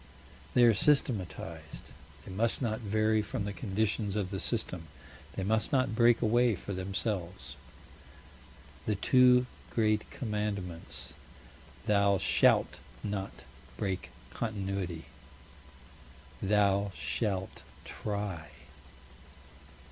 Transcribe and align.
They 0.55 0.63
are 0.63 0.73
systematized: 0.73 1.91
they 2.25 2.31
must 2.31 2.59
not 2.59 2.79
vary 2.79 3.21
from 3.21 3.45
the 3.45 3.53
conditions 3.53 4.15
of 4.15 4.31
the 4.31 4.39
system: 4.39 4.87
they 5.33 5.43
must 5.43 5.71
not 5.71 5.95
break 5.95 6.23
away 6.23 6.55
for 6.55 6.73
themselves. 6.73 7.55
The 8.87 8.95
two 8.95 9.45
great 9.69 10.09
commandments: 10.09 11.13
Thou 11.85 12.17
shalt 12.17 12.79
not 13.03 13.43
break 13.77 14.09
Continuity; 14.31 15.05
Thou 16.41 16.91
shalt 16.95 17.61
try. 17.85 18.49